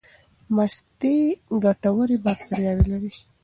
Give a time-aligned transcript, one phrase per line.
[0.55, 1.15] مستې
[1.63, 3.11] ګټورې باکتریاوې لري.